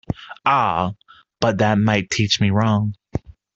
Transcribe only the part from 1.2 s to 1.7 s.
but